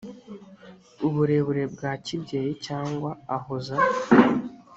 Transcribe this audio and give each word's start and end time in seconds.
uburere 1.07 1.63
bwa 1.73 1.91
kibyeyi 2.05 2.53
cyangwa 2.65 3.09
ahoza 3.35 3.75